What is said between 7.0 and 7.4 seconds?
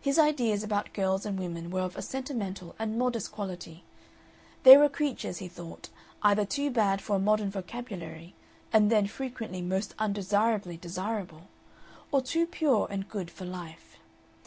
for a